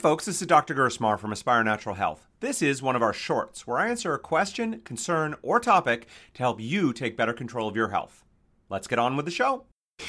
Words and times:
folks, 0.00 0.24
this 0.24 0.40
is 0.40 0.46
Dr. 0.46 0.74
Gersmar 0.74 1.18
from 1.18 1.30
Aspire 1.30 1.62
Natural 1.62 1.94
Health. 1.94 2.26
This 2.40 2.62
is 2.62 2.80
one 2.80 2.96
of 2.96 3.02
our 3.02 3.12
shorts 3.12 3.66
where 3.66 3.76
I 3.76 3.90
answer 3.90 4.14
a 4.14 4.18
question, 4.18 4.80
concern, 4.80 5.36
or 5.42 5.60
topic 5.60 6.06
to 6.32 6.42
help 6.42 6.58
you 6.58 6.94
take 6.94 7.18
better 7.18 7.34
control 7.34 7.68
of 7.68 7.76
your 7.76 7.88
health. 7.88 8.24
Let's 8.70 8.88
get 8.88 8.98
on 8.98 9.14
with 9.14 9.26
the 9.26 9.30
show. 9.30 9.66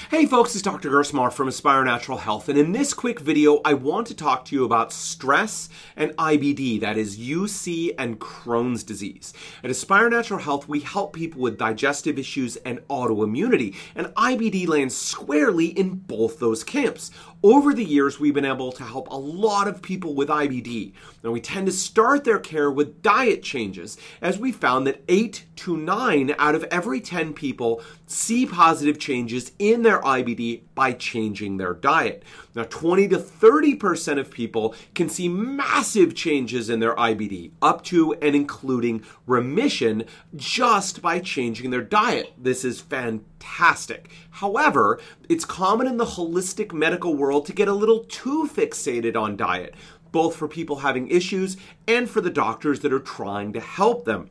Hey 0.09 0.25
folks, 0.25 0.55
it's 0.55 0.62
Dr. 0.62 0.89
Gersmar 0.89 1.33
from 1.33 1.49
Aspire 1.49 1.83
Natural 1.83 2.17
Health, 2.17 2.47
and 2.47 2.57
in 2.57 2.71
this 2.71 2.93
quick 2.93 3.19
video, 3.19 3.59
I 3.65 3.73
want 3.73 4.07
to 4.07 4.15
talk 4.15 4.46
to 4.46 4.55
you 4.55 4.63
about 4.63 4.94
stress 4.94 5.67
and 5.97 6.15
IBD, 6.15 6.79
that 6.79 6.97
is 6.97 7.19
UC 7.19 7.96
and 7.97 8.17
Crohn's 8.17 8.83
disease. 8.83 9.33
At 9.62 9.69
Aspire 9.69 10.10
Natural 10.10 10.39
Health, 10.39 10.69
we 10.69 10.79
help 10.79 11.12
people 11.12 11.42
with 11.42 11.57
digestive 11.57 12.17
issues 12.17 12.56
and 12.57 12.79
autoimmunity, 12.88 13.75
and 13.93 14.07
IBD 14.07 14.65
lands 14.65 14.96
squarely 14.96 15.67
in 15.67 15.96
both 15.96 16.39
those 16.39 16.63
camps. 16.63 17.12
Over 17.44 17.73
the 17.73 17.84
years, 17.84 18.20
we've 18.20 18.34
been 18.34 18.45
able 18.45 18.71
to 18.73 18.84
help 18.84 19.09
a 19.09 19.16
lot 19.16 19.67
of 19.67 19.81
people 19.81 20.13
with 20.13 20.30
IBD. 20.30 20.94
Now, 21.23 21.31
we 21.31 21.41
tend 21.41 21.66
to 21.66 21.71
start 21.71 22.23
their 22.23 22.39
care 22.39 22.71
with 22.71 23.02
diet 23.02 23.44
changes, 23.44 23.97
as 24.21 24.38
we 24.38 24.52
found 24.52 24.88
that 24.88 25.03
8 25.09 25.45
to 25.58 25.75
9 25.75 26.35
out 26.38 26.55
of 26.55 26.63
every 26.66 27.02
10 27.02 27.33
people 27.33 27.81
see 28.05 28.45
positive 28.45 28.99
changes 28.99 29.52
in 29.59 29.80
their 29.84 30.02
IBD 30.02 30.63
by 30.76 30.94
changing 30.94 31.58
their 31.58 31.73
diet. 31.73 32.23
Now, 32.55 32.63
20 32.63 33.08
to 33.09 33.17
30% 33.17 34.20
of 34.20 34.31
people 34.31 34.76
can 34.94 35.09
see 35.09 35.27
massive 35.27 36.16
changes 36.16 36.70
in 36.70 36.80
their 36.80 36.95
IBD, 36.95 37.52
up 37.62 37.84
to 37.86 38.13
and 38.16 38.36
including 38.36 39.03
remission, 39.25 40.05
just 40.36 41.02
by 41.02 41.20
changing 41.20 41.70
their 41.70 41.81
diet. 41.81 42.34
This 42.38 42.66
is 42.66 42.81
fantastic. 42.81 44.09
However, 44.31 44.99
it's 45.30 45.45
common 45.45 45.88
in 45.88 45.98
the 45.98 46.05
holistic 46.05 46.73
medical 46.73 47.16
world 47.16 47.45
to 47.45 47.53
get 47.53 47.67
a 47.67 47.73
little 47.73 48.03
too 48.05 48.50
fixated 48.52 49.16
on 49.16 49.38
diet, 49.38 49.75
both 50.11 50.36
for 50.36 50.48
people 50.48 50.77
having 50.77 51.08
issues 51.08 51.58
and 51.88 52.09
for 52.09 52.22
the 52.22 52.30
doctors 52.30 52.81
that 52.81 52.94
are 52.94 53.00
trying 53.00 53.53
to 53.53 53.59
help 53.59 54.05
them. 54.05 54.30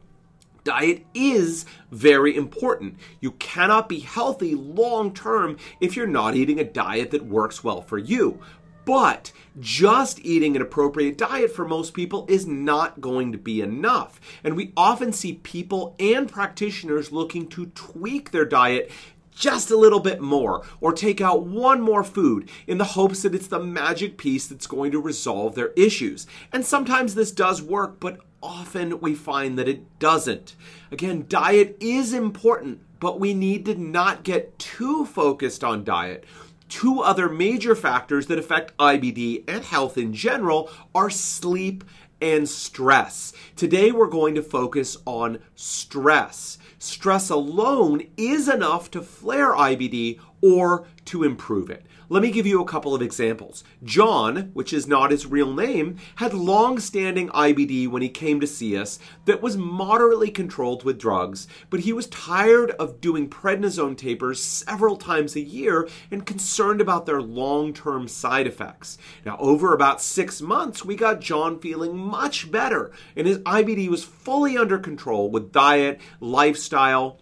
Diet 0.65 1.07
is 1.15 1.65
very 1.91 2.37
important. 2.37 2.97
You 3.21 3.33
cannot 3.33 3.89
be 3.89 4.01
healthy 4.01 4.55
long 4.55 5.13
term 5.15 5.57
if 5.81 5.97
you're 5.97 6.07
not 6.07 6.35
eating 6.37 6.61
a 6.61 6.65
diet 6.65 7.11
that 7.13 7.27
works 7.27 7.65
well 7.65 7.83
for 7.83 7.99
you. 7.99 8.41
But 8.85 9.31
just 9.61 10.25
eating 10.25 10.57
an 10.57 10.63
appropriate 10.63 11.19
diet 11.19 11.55
for 11.55 11.67
most 11.67 11.95
people 11.95 12.27
is 12.29 12.47
not 12.47 13.01
going 13.01 13.31
to 13.33 13.39
be 13.39 13.61
enough. 13.61 14.21
And 14.43 14.57
we 14.57 14.73
often 14.77 15.13
see 15.13 15.35
people 15.35 15.95
and 16.01 16.31
practitioners 16.31 17.13
looking 17.13 17.47
to 17.49 17.67
tweak 17.67 18.31
their 18.31 18.47
diet 18.47 18.91
just 19.31 19.71
a 19.71 19.77
little 19.77 20.01
bit 20.01 20.21
more 20.21 20.63
or 20.81 20.93
take 20.93 21.21
out 21.21 21.45
one 21.45 21.81
more 21.81 22.05
food 22.05 22.49
in 22.67 22.79
the 22.79 22.85
hopes 22.85 23.23
that 23.23 23.35
it's 23.35 23.47
the 23.47 23.61
magic 23.61 24.19
piece 24.19 24.47
that's 24.47 24.67
going 24.67 24.93
to 24.93 25.01
resolve 25.01 25.55
their 25.55 25.73
issues. 25.77 26.27
And 26.53 26.65
sometimes 26.65 27.15
this 27.15 27.33
does 27.33 27.63
work, 27.63 28.01
but 28.01 28.19
often 28.43 29.01
we 29.01 29.15
find 29.15 29.59
that 29.59 29.69
it 29.69 29.99
doesn't. 29.99 30.57
Again, 30.91 31.27
diet 31.29 31.77
is 31.81 32.13
important, 32.13 32.81
but 32.99 33.21
we 33.21 33.35
need 33.35 33.65
to 33.67 33.75
not 33.75 34.25
get 34.25 34.59
too 34.59 35.07
focused 35.07 35.65
on 35.65 35.85
diet. 35.85 36.25
Two 36.69 37.01
other 37.01 37.29
major 37.29 37.75
factors 37.75 38.29
that 38.29 38.39
affect 38.39 38.77
IBD 38.77 39.43
and 39.49 39.65
health 39.65 39.99
in 39.99 40.15
general 40.15 40.71
are 40.95 41.11
sleep 41.11 41.83
and 42.21 42.49
stress. 42.49 43.33
Today 43.57 43.93
we're 43.93 44.07
going 44.07 44.35
to 44.35 44.43
focus 44.43 44.97
on 45.07 45.41
stress. 45.55 46.59
Stress 46.79 47.31
alone 47.31 48.03
is 48.17 48.49
enough 48.49 48.91
to 48.93 49.03
flare 49.03 49.53
IBD 49.53 50.19
or 50.43 50.87
to 51.07 51.25
improve 51.25 51.71
it. 51.71 51.87
Let 52.13 52.23
me 52.25 52.33
give 52.33 52.47
you 52.47 52.61
a 52.61 52.67
couple 52.67 52.93
of 52.93 53.03
examples. 53.03 53.63
John, 53.85 54.51
which 54.53 54.73
is 54.73 54.89
not 54.89 55.13
his 55.13 55.27
real 55.27 55.55
name, 55.55 55.97
had 56.17 56.35
long 56.35 56.81
standing 56.81 57.29
IBD 57.29 57.87
when 57.87 58.03
he 58.03 58.09
came 58.09 58.41
to 58.41 58.49
see 58.49 58.77
us 58.77 58.99
that 59.27 59.41
was 59.41 59.57
moderately 59.57 60.29
controlled 60.33 60.83
with 60.83 60.99
drugs, 60.99 61.47
but 61.71 61.81
he 61.81 61.93
was 61.93 62.09
tired 62.09 62.73
of 62.73 63.01
doing 63.01 63.31
prednisone 63.31 63.97
tapers 63.97 64.43
several 64.43 64.97
times 64.97 65.37
a 65.37 65.41
year 65.41 65.89
and 66.11 66.27
concerned 66.27 66.81
about 66.81 67.07
their 67.07 67.23
long 67.23 67.73
term 67.73 68.09
side 68.09 68.49
effects. 68.49 68.99
Now, 69.25 69.37
over 69.39 69.73
about 69.73 70.03
six 70.03 70.43
months, 70.43 70.85
we 70.85 70.97
got 70.97 71.21
John 71.21 71.61
feeling 71.61 71.97
much 71.97 72.51
better, 72.51 72.91
and 73.15 73.29
his 73.29 73.39
IBD 73.39 73.89
was 73.89 74.03
fully 74.03 74.59
under 74.59 74.79
control 74.79 75.31
with 75.31 75.53
diet, 75.53 76.01
lifestyle, 76.19 77.21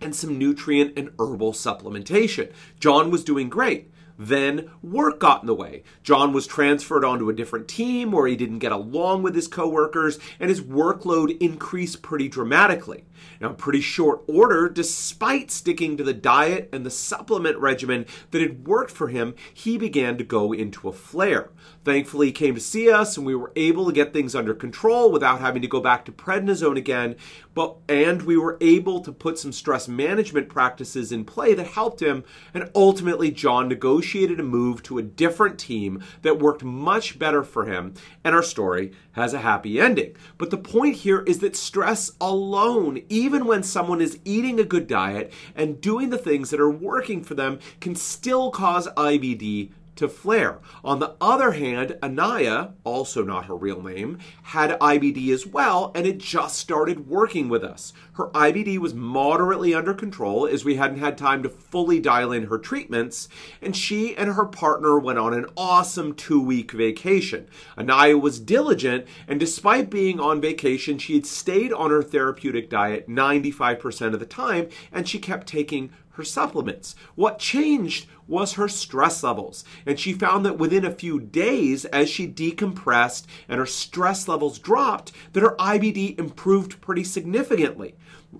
and 0.00 0.14
some 0.14 0.38
nutrient 0.38 0.96
and 0.96 1.10
herbal 1.18 1.52
supplementation. 1.52 2.52
John 2.80 3.10
was 3.10 3.24
doing 3.24 3.48
great. 3.48 3.90
Then 4.18 4.70
work 4.82 5.20
got 5.20 5.42
in 5.42 5.46
the 5.46 5.54
way. 5.54 5.82
John 6.02 6.32
was 6.32 6.46
transferred 6.46 7.04
onto 7.04 7.28
a 7.28 7.34
different 7.34 7.68
team 7.68 8.12
where 8.12 8.26
he 8.26 8.36
didn't 8.36 8.60
get 8.60 8.72
along 8.72 9.22
with 9.22 9.34
his 9.34 9.48
coworkers, 9.48 10.18
and 10.40 10.48
his 10.48 10.60
workload 10.60 11.38
increased 11.40 12.02
pretty 12.02 12.28
dramatically. 12.28 13.04
Now, 13.40 13.50
in 13.50 13.56
pretty 13.56 13.80
short 13.80 14.22
order, 14.26 14.68
despite 14.68 15.50
sticking 15.50 15.96
to 15.96 16.04
the 16.04 16.14
diet 16.14 16.68
and 16.72 16.84
the 16.84 16.90
supplement 16.90 17.58
regimen 17.58 18.06
that 18.30 18.40
had 18.40 18.66
worked 18.66 18.90
for 18.90 19.08
him, 19.08 19.34
he 19.52 19.78
began 19.78 20.16
to 20.18 20.24
go 20.24 20.52
into 20.52 20.88
a 20.88 20.92
flare. 20.92 21.50
Thankfully, 21.84 22.26
he 22.26 22.32
came 22.32 22.54
to 22.54 22.60
see 22.60 22.90
us, 22.90 23.16
and 23.16 23.26
we 23.26 23.34
were 23.34 23.52
able 23.56 23.86
to 23.86 23.92
get 23.92 24.12
things 24.12 24.34
under 24.34 24.54
control 24.54 25.10
without 25.10 25.40
having 25.40 25.62
to 25.62 25.68
go 25.68 25.80
back 25.80 26.04
to 26.04 26.12
prednisone 26.12 26.76
again. 26.76 27.16
But 27.54 27.76
and 27.88 28.22
we 28.22 28.36
were 28.36 28.58
able 28.60 29.00
to 29.00 29.12
put 29.12 29.38
some 29.38 29.52
stress 29.52 29.88
management 29.88 30.48
practices 30.48 31.12
in 31.12 31.24
play 31.24 31.54
that 31.54 31.68
helped 31.68 32.02
him. 32.02 32.24
And 32.52 32.70
ultimately, 32.74 33.30
John 33.30 33.68
negotiated 34.06 34.38
a 34.38 34.42
move 34.44 34.84
to 34.84 34.98
a 34.98 35.02
different 35.02 35.58
team 35.58 36.00
that 36.22 36.38
worked 36.38 36.62
much 36.62 37.18
better 37.18 37.42
for 37.42 37.64
him. 37.64 37.92
And 38.22 38.36
our 38.36 38.42
story 38.42 38.92
has 39.12 39.34
a 39.34 39.40
happy 39.40 39.80
ending. 39.80 40.14
But 40.38 40.50
the 40.50 40.58
point 40.58 40.96
here 40.96 41.24
is 41.26 41.40
that 41.40 41.56
stress 41.56 42.12
alone, 42.20 43.02
even 43.08 43.46
when 43.46 43.64
someone 43.64 44.00
is 44.00 44.20
eating 44.24 44.60
a 44.60 44.64
good 44.64 44.86
diet 44.86 45.32
and 45.56 45.80
doing 45.80 46.10
the 46.10 46.18
things 46.18 46.50
that 46.50 46.60
are 46.60 46.70
working 46.70 47.24
for 47.24 47.34
them, 47.34 47.58
can 47.80 47.96
still 47.96 48.52
cause 48.52 48.86
IBD 48.96 49.70
to 49.96 50.08
flare. 50.08 50.60
On 50.84 50.98
the 50.98 51.14
other 51.20 51.52
hand, 51.52 51.98
Anaya, 52.02 52.72
also 52.84 53.24
not 53.24 53.46
her 53.46 53.56
real 53.56 53.82
name, 53.82 54.18
had 54.44 54.78
IBD 54.78 55.30
as 55.30 55.46
well, 55.46 55.92
and 55.94 56.06
it 56.06 56.18
just 56.18 56.58
started 56.58 57.08
working 57.08 57.48
with 57.48 57.64
us. 57.64 57.92
Her 58.12 58.28
IBD 58.30 58.78
was 58.78 58.94
moderately 58.94 59.74
under 59.74 59.94
control 59.94 60.46
as 60.46 60.64
we 60.64 60.76
hadn't 60.76 60.98
had 60.98 61.18
time 61.18 61.42
to 61.42 61.48
fully 61.48 62.00
dial 62.00 62.32
in 62.32 62.46
her 62.46 62.58
treatments, 62.58 63.28
and 63.60 63.76
she 63.76 64.16
and 64.16 64.32
her 64.32 64.46
partner 64.46 64.98
went 64.98 65.18
on 65.18 65.34
an 65.34 65.46
awesome 65.56 66.14
two 66.14 66.40
week 66.40 66.72
vacation. 66.72 67.48
Anaya 67.76 68.18
was 68.18 68.40
diligent, 68.40 69.06
and 69.26 69.40
despite 69.40 69.90
being 69.90 70.20
on 70.20 70.40
vacation, 70.40 70.98
she 70.98 71.14
had 71.14 71.26
stayed 71.26 71.72
on 71.72 71.90
her 71.90 72.02
therapeutic 72.02 72.70
diet 72.70 73.08
95% 73.08 74.14
of 74.14 74.20
the 74.20 74.26
time, 74.26 74.68
and 74.92 75.08
she 75.08 75.18
kept 75.18 75.46
taking 75.46 75.90
her 76.16 76.24
supplements. 76.24 76.96
What 77.14 77.38
changed 77.38 78.06
was 78.26 78.54
her 78.54 78.68
stress 78.68 79.22
levels. 79.22 79.64
And 79.84 80.00
she 80.00 80.12
found 80.12 80.44
that 80.44 80.58
within 80.58 80.84
a 80.84 80.90
few 80.90 81.20
days, 81.20 81.84
as 81.86 82.08
she 82.08 82.26
decompressed 82.26 83.24
and 83.48 83.58
her 83.58 83.66
stress 83.66 84.26
levels 84.26 84.58
dropped, 84.58 85.12
that 85.32 85.42
her 85.42 85.56
IBD 85.56 86.18
improved 86.18 86.80
pretty 86.80 87.04
significantly. 87.04 87.94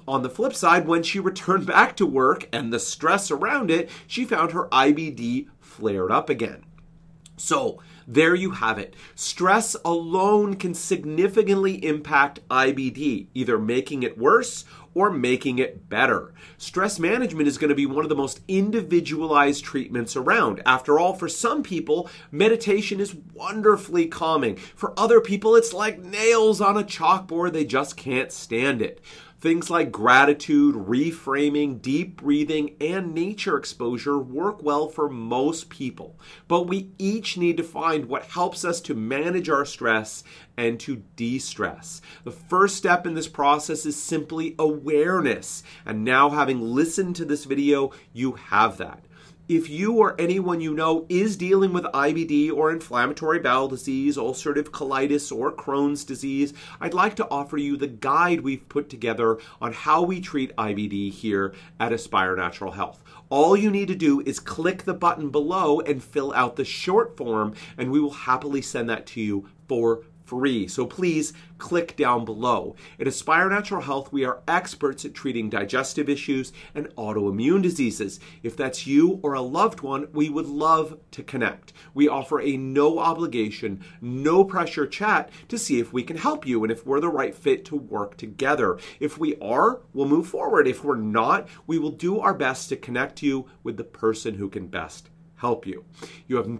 On 0.09 0.22
the 0.22 0.31
flip 0.31 0.54
side, 0.54 0.86
when 0.86 1.03
she 1.03 1.20
returned 1.20 1.66
back 1.66 1.97
to 1.97 2.06
work 2.06 2.48
and 2.53 2.72
the 2.72 2.81
stress 2.81 3.31
around 3.31 3.70
it, 3.70 3.91
she 4.06 4.25
found 4.25 4.53
her 4.53 4.69
IBD 4.69 5.48
flared 5.60 6.10
up 6.10 6.31
again. 6.31 6.65
So, 7.36 7.81
there 8.06 8.34
you 8.34 8.50
have 8.53 8.78
it. 8.78 8.94
Stress 9.15 9.75
alone 9.84 10.55
can 10.55 10.75
significantly 10.75 11.84
impact 11.84 12.41
IBD, 12.49 13.27
either 13.34 13.59
making 13.59 14.03
it 14.03 14.17
worse 14.17 14.65
or 14.97 15.11
making 15.11 15.59
it 15.59 15.91
better. 15.91 16.33
Stress 16.56 16.99
management 16.99 17.47
is 17.47 17.59
going 17.59 17.69
to 17.69 17.75
be 17.75 17.84
one 17.84 18.05
of 18.05 18.09
the 18.09 18.15
most 18.15 18.41
individualized 18.49 19.62
treatments 19.62 20.16
around. 20.16 20.62
After 20.65 20.99
all, 20.99 21.12
for 21.12 21.28
some 21.28 21.62
people, 21.62 22.09
meditation 22.31 22.99
is 22.99 23.15
wonderfully 23.34 24.06
calming. 24.06 24.56
For 24.56 24.99
other 24.99 25.21
people, 25.21 25.54
it's 25.54 25.75
like 25.75 25.98
nails 25.98 26.63
on 26.63 26.78
a 26.78 26.83
chalkboard, 26.83 27.53
they 27.53 27.66
just 27.66 27.98
can't 27.98 28.33
stand 28.33 28.80
it. 28.80 29.03
Things 29.47 29.71
like 29.71 29.93
gratitude, 29.93 30.75
reframing, 30.75 31.81
deep 31.81 32.16
breathing, 32.16 32.75
and 32.81 33.15
nature 33.15 33.57
exposure 33.57 34.19
work 34.19 34.60
well 34.60 34.89
for 34.89 35.09
most 35.09 35.69
people. 35.69 36.19
But 36.48 36.66
we 36.66 36.91
each 36.98 37.37
need 37.37 37.57
to 37.59 37.63
find 37.63 38.07
what 38.07 38.25
helps 38.25 38.65
us 38.65 38.81
to 38.81 38.95
manage 38.97 39.48
our 39.48 39.65
stress 39.65 40.25
and 40.57 40.81
to 40.81 41.04
de 41.15 41.39
stress. 41.39 42.03
The 42.25 42.33
first 42.33 42.75
step 42.75 43.07
in 43.07 43.15
this 43.15 43.28
process 43.28 43.87
is 43.87 43.95
simply 43.95 44.57
awareness. 44.59 45.63
And 45.84 46.04
now, 46.04 46.31
having 46.31 46.60
listened 46.60 47.15
to 47.15 47.25
this 47.25 47.45
video, 47.45 47.92
you 48.13 48.33
have 48.33 48.78
that. 48.78 49.04
If 49.48 49.71
you 49.71 49.93
or 49.93 50.21
anyone 50.21 50.60
you 50.60 50.75
know 50.75 51.07
is 51.09 51.37
dealing 51.37 51.72
with 51.72 51.84
IBD 51.84 52.53
or 52.53 52.72
inflammatory 52.72 53.39
bowel 53.39 53.69
disease, 53.69 54.16
ulcerative 54.16 54.71
colitis, 54.71 55.31
or 55.31 55.53
Crohn's 55.53 56.03
disease, 56.03 56.53
I'd 56.81 56.95
like 56.95 57.15
to 57.15 57.31
offer 57.31 57.57
you 57.57 57.77
the 57.77 57.87
guide 57.87 58.41
we've 58.41 58.69
put 58.69 58.91
together 58.91 59.39
on 59.60 59.72
how 59.72 60.03
we 60.03 60.21
treat 60.21 60.57
IBD 60.57 61.13
here 61.13 61.54
at 61.78 61.93
Aspire 61.93 62.34
Natural 62.34 62.72
Health. 62.72 63.04
All 63.28 63.57
you 63.57 63.71
need 63.71 63.87
to 63.87 63.95
do 63.95 64.21
is 64.22 64.41
click 64.41 64.83
the 64.83 64.95
button 64.95 65.31
below 65.31 65.78
and 65.78 66.03
fill 66.03 66.33
out 66.33 66.57
the 66.57 66.65
short 66.65 67.16
form, 67.16 67.54
and 67.78 67.92
we 67.92 68.01
will 68.01 68.10
happily 68.10 68.63
send 68.63 68.91
that 68.91 69.07
to 69.07 69.21
you 69.21 69.49
for 69.69 70.03
free. 70.27 70.67
So 70.67 70.84
please 70.87 71.33
click 71.59 71.97
down 71.97 72.25
below. 72.25 72.75
At 73.01 73.07
Aspire 73.07 73.49
Natural 73.49 73.81
Health, 73.81 74.13
we 74.13 74.25
are 74.25 74.43
experts 74.47 75.05
at 75.05 75.15
treating 75.15 75.49
digestive 75.49 76.09
issues 76.09 76.53
and 76.75 76.89
autoimmune 76.97 77.63
diseases. 77.63 78.21
If 78.43 78.57
that's 78.57 78.87
you 78.87 79.21
or 79.23 79.34
a 79.34 79.41
loved 79.41 79.81
one, 79.81 80.09
we 80.13 80.28
would 80.28 80.47
love 80.47 80.99
to 81.13 81.23
connect. 81.23 81.73
We 81.95 82.09
offer 82.09 82.41
a 82.41 82.57
no 82.57 82.99
obligation, 82.99 83.84
no 84.01 84.45
pressure 84.45 84.87
chat 84.87 85.31
to 85.49 85.57
see 85.57 85.78
if 85.78 85.93
we 85.93 86.03
can 86.03 86.17
help 86.17 86.47
you 86.47 86.63
and 86.65 86.73
if 86.73 86.84
we're 86.84 87.01
the 87.01 87.09
right 87.09 87.34
fit 87.34 87.65
to 87.67 87.77
work 87.77 88.17
together. 88.17 88.78
If 89.01 89.19
we 89.19 89.37
are, 89.37 89.81
we'll 89.95 90.09
move 90.09 90.27
forward. 90.27 90.67
If 90.67 90.84
we're 90.84 90.97
not, 90.97 91.49
we 91.67 91.78
will 91.78 91.91
do 91.91 92.21
our 92.21 92.34
best 92.34 92.69
to 92.69 92.77
connect 92.77 93.23
you 93.23 93.49
with 93.63 93.77
the 93.77 93.84
person 93.84 94.34
who 94.34 94.51
can 94.51 94.67
best 94.67 95.09
help 95.37 95.67
you. 95.67 95.84
You 96.27 96.37
have 96.37 96.59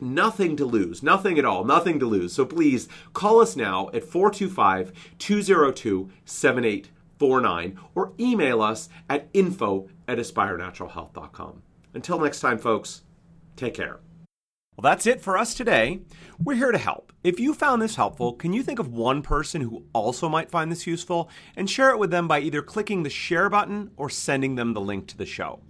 nothing 0.00 0.56
to 0.56 0.64
lose, 0.64 1.02
nothing 1.02 1.38
at 1.38 1.44
all, 1.44 1.64
nothing 1.64 1.98
to 2.00 2.06
lose. 2.06 2.32
So 2.32 2.44
please 2.44 2.88
call 3.12 3.40
us 3.40 3.56
now 3.56 3.90
at 3.92 4.04
425 4.04 4.92
202 5.18 6.10
7849 6.24 7.78
or 7.94 8.12
email 8.18 8.62
us 8.62 8.88
at 9.08 9.28
info 9.32 9.88
at 10.08 10.18
aspirenaturalhealth.com. 10.18 11.62
Until 11.94 12.18
next 12.18 12.40
time, 12.40 12.58
folks, 12.58 13.02
take 13.56 13.74
care. 13.74 14.00
Well, 14.76 14.90
that's 14.90 15.06
it 15.06 15.20
for 15.20 15.38
us 15.38 15.54
today. 15.54 16.00
We're 16.42 16.56
here 16.56 16.72
to 16.72 16.78
help. 16.78 17.12
If 17.22 17.38
you 17.38 17.54
found 17.54 17.80
this 17.80 17.94
helpful, 17.94 18.32
can 18.32 18.52
you 18.52 18.64
think 18.64 18.80
of 18.80 18.92
one 18.92 19.22
person 19.22 19.60
who 19.60 19.84
also 19.92 20.28
might 20.28 20.50
find 20.50 20.70
this 20.70 20.86
useful 20.86 21.30
and 21.56 21.70
share 21.70 21.90
it 21.90 21.98
with 21.98 22.10
them 22.10 22.26
by 22.26 22.40
either 22.40 22.60
clicking 22.60 23.04
the 23.04 23.10
share 23.10 23.48
button 23.48 23.92
or 23.96 24.10
sending 24.10 24.56
them 24.56 24.74
the 24.74 24.80
link 24.80 25.06
to 25.08 25.16
the 25.16 25.26
show? 25.26 25.60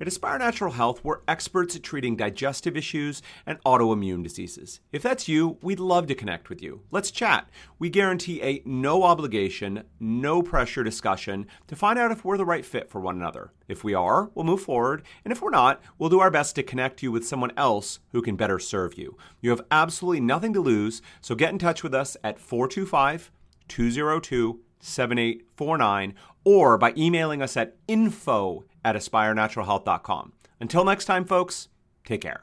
At 0.00 0.08
Aspire 0.08 0.38
Natural 0.38 0.72
Health, 0.72 1.04
we're 1.04 1.20
experts 1.28 1.76
at 1.76 1.82
treating 1.82 2.16
digestive 2.16 2.74
issues 2.74 3.20
and 3.44 3.62
autoimmune 3.64 4.22
diseases. 4.22 4.80
If 4.92 5.02
that's 5.02 5.28
you, 5.28 5.58
we'd 5.60 5.78
love 5.78 6.06
to 6.06 6.14
connect 6.14 6.48
with 6.48 6.62
you. 6.62 6.80
Let's 6.90 7.10
chat. 7.10 7.50
We 7.78 7.90
guarantee 7.90 8.40
a 8.40 8.62
no 8.64 9.02
obligation, 9.02 9.84
no 10.00 10.42
pressure 10.42 10.82
discussion 10.82 11.46
to 11.66 11.76
find 11.76 11.98
out 11.98 12.12
if 12.12 12.24
we're 12.24 12.38
the 12.38 12.46
right 12.46 12.64
fit 12.64 12.88
for 12.88 12.98
one 12.98 13.16
another. 13.16 13.52
If 13.68 13.84
we 13.84 13.92
are, 13.92 14.30
we'll 14.34 14.46
move 14.46 14.62
forward, 14.62 15.02
and 15.22 15.32
if 15.32 15.42
we're 15.42 15.50
not, 15.50 15.82
we'll 15.98 16.08
do 16.08 16.20
our 16.20 16.30
best 16.30 16.54
to 16.54 16.62
connect 16.62 17.02
you 17.02 17.12
with 17.12 17.28
someone 17.28 17.52
else 17.58 17.98
who 18.12 18.22
can 18.22 18.36
better 18.36 18.58
serve 18.58 18.96
you. 18.96 19.18
You 19.42 19.50
have 19.50 19.60
absolutely 19.70 20.20
nothing 20.20 20.54
to 20.54 20.62
lose, 20.62 21.02
so 21.20 21.34
get 21.34 21.52
in 21.52 21.58
touch 21.58 21.82
with 21.82 21.92
us 21.92 22.16
at 22.24 22.40
425 22.40 23.30
202 23.68 24.60
7849 24.80 26.14
or 26.44 26.78
by 26.78 26.92
emailing 26.96 27.42
us 27.42 27.56
at 27.56 27.76
info 27.86 28.64
at 28.84 28.96
aspirenaturalhealth.com. 28.96 30.32
Until 30.60 30.84
next 30.84 31.04
time, 31.04 31.24
folks, 31.24 31.68
take 32.04 32.22
care. 32.22 32.38